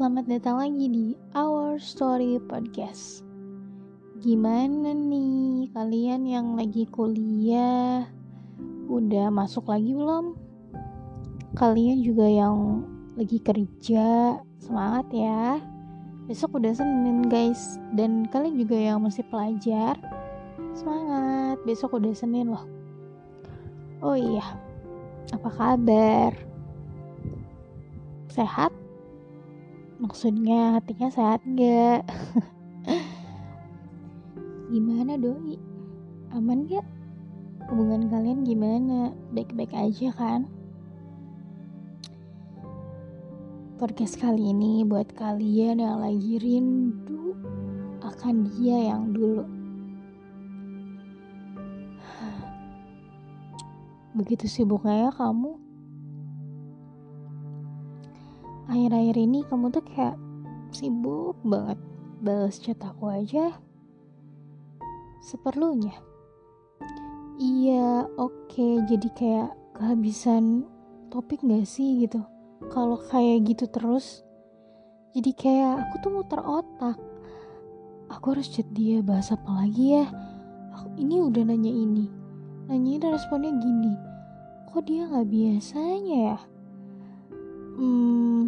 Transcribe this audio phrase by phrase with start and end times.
[0.00, 3.20] selamat datang lagi di Our Story Podcast.
[4.24, 8.08] Gimana nih kalian yang lagi kuliah?
[8.88, 10.40] Udah masuk lagi belum?
[11.52, 12.80] Kalian juga yang
[13.12, 15.60] lagi kerja, semangat ya.
[16.24, 20.00] Besok udah Senin guys, dan kalian juga yang masih pelajar,
[20.72, 21.60] semangat.
[21.68, 22.64] Besok udah Senin loh.
[24.00, 24.48] Oh iya,
[25.28, 26.32] apa kabar?
[28.32, 28.72] Sehat?
[30.00, 32.08] Maksudnya hatinya sehat gak
[34.72, 35.60] gimana doi?
[36.32, 36.88] Aman gak
[37.68, 39.12] hubungan kalian gimana?
[39.36, 40.48] Baik-baik aja kan?
[43.76, 47.36] Podcast kali ini buat kalian yang lagi rindu
[48.00, 49.44] akan dia yang dulu.
[54.16, 55.69] Begitu sibuknya ya kamu
[58.70, 60.14] akhir-akhir ini kamu tuh kayak
[60.70, 61.76] sibuk banget
[62.22, 63.58] balas chat aku aja
[65.18, 65.92] seperlunya.
[67.40, 70.64] Iya oke okay, jadi kayak kehabisan
[71.10, 72.22] topik gak sih gitu?
[72.70, 74.22] Kalau kayak gitu terus
[75.10, 76.96] jadi kayak aku tuh muter otak.
[78.10, 80.06] Aku harus chat dia bahas apa lagi ya?
[80.78, 82.06] Aku ini udah nanya ini.
[82.70, 84.10] Nanya ini responnya gini
[84.70, 86.38] kok dia nggak biasanya ya
[87.78, 88.40] hmm,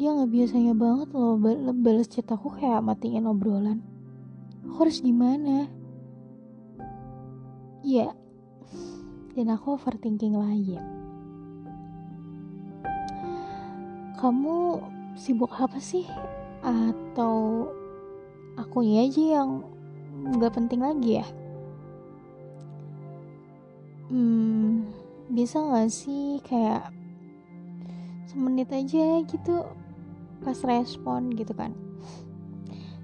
[0.00, 1.36] dia nggak biasanya banget loh
[1.76, 3.84] balas chat aku kayak matiin obrolan.
[4.64, 5.68] Aku harus gimana?
[7.84, 8.12] Iya.
[9.36, 10.76] Dan aku overthinking lagi.
[14.20, 14.84] Kamu
[15.16, 16.04] sibuk apa sih?
[16.60, 17.68] Atau
[18.56, 19.64] aku aja yang
[20.36, 21.26] nggak penting lagi ya?
[24.12, 26.90] Hmm bisa nggak sih kayak
[28.30, 29.66] semenit aja gitu
[30.38, 31.74] pas respon gitu kan.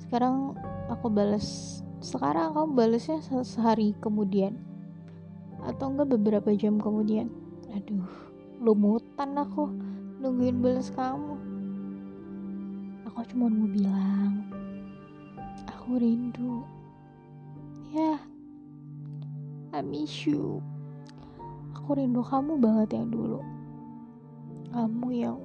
[0.00, 0.56] Sekarang
[0.88, 4.56] aku balas sekarang kamu balasnya se sehari kemudian
[5.60, 7.28] atau enggak beberapa jam kemudian.
[7.76, 8.08] Aduh
[8.64, 9.68] lumutan aku
[10.24, 11.36] nungguin balas kamu.
[13.12, 14.48] Aku cuma mau bilang
[15.68, 16.64] aku rindu.
[17.92, 18.16] Ya
[19.76, 20.64] I miss you.
[21.76, 23.59] Aku rindu kamu banget yang dulu
[24.70, 25.38] kamu yang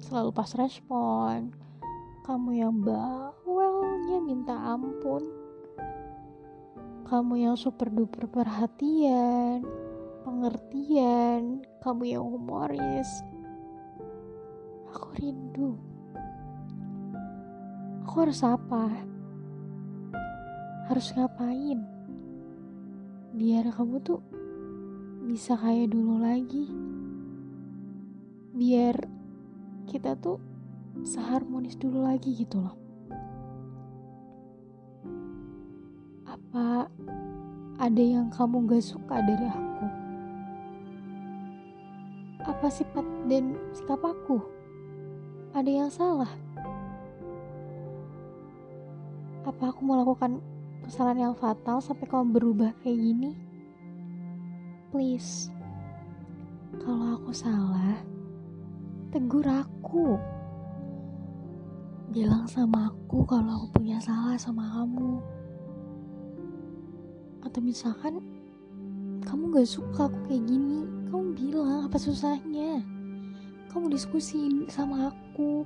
[0.00, 1.52] selalu pas respon.
[2.24, 5.24] Kamu yang bawelnya minta ampun.
[7.06, 9.62] Kamu yang super duper perhatian
[10.26, 11.62] pengertian.
[11.78, 13.22] Kamu yang humoris.
[14.90, 15.78] Aku rindu.
[18.02, 18.90] Aku harus apa?
[20.90, 21.78] Harus ngapain?
[23.38, 24.18] Biar kamu tuh
[25.26, 26.70] bisa kayak dulu lagi
[28.56, 28.96] biar
[29.84, 30.40] kita tuh
[31.04, 32.72] seharmonis dulu lagi gitu loh.
[36.24, 36.88] Apa
[37.76, 39.84] ada yang kamu gak suka dari aku?
[42.48, 44.40] Apa sifat dan sikap aku?
[45.52, 46.32] Ada yang salah?
[49.44, 50.40] Apa aku melakukan
[50.88, 53.36] kesalahan yang fatal sampai kamu berubah kayak gini?
[54.88, 55.52] Please
[56.80, 58.15] kalau aku salah
[59.16, 60.20] tegur aku.
[62.12, 65.24] Bilang sama aku kalau aku punya salah sama kamu.
[67.40, 68.20] Atau misalkan
[69.24, 72.84] kamu gak suka aku kayak gini kamu bilang apa susahnya?
[73.72, 75.64] Kamu diskusi sama aku.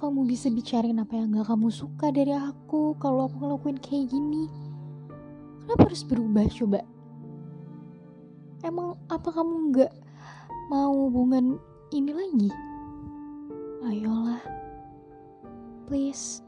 [0.00, 4.48] Kamu bisa bicarain apa yang gak kamu suka dari aku kalau aku ngelakuin kayak gini.
[5.68, 6.80] Kenapa harus berubah coba?
[8.64, 9.92] Emang apa kamu gak
[10.72, 12.52] mau hubungan ini lagi.
[13.88, 14.44] Ayolah,
[15.88, 16.44] please,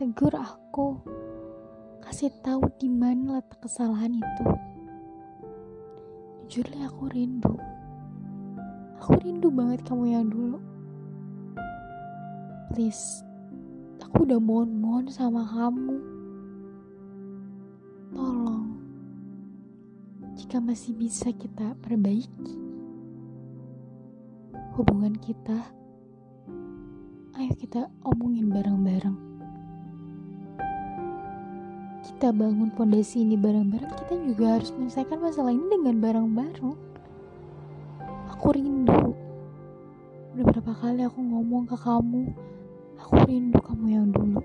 [0.00, 0.96] tegur aku.
[2.00, 4.44] Kasih tahu di mana letak kesalahan itu.
[6.48, 7.56] Jujur aku rindu.
[9.00, 10.56] Aku rindu banget kamu yang dulu.
[12.72, 13.20] Please,
[14.00, 15.96] aku udah mohon-mohon sama kamu.
[18.16, 18.68] Tolong,
[20.40, 22.63] jika masih bisa kita perbaiki
[24.74, 25.70] hubungan kita,
[27.38, 29.14] ayo kita omongin bareng-bareng.
[32.02, 36.74] Kita bangun fondasi ini bareng-bareng, kita juga harus menyelesaikan masalah ini dengan bareng-bareng.
[38.34, 39.14] Aku rindu.
[40.34, 42.34] Udah berapa kali aku ngomong ke kamu,
[42.98, 44.42] aku rindu kamu yang dulu.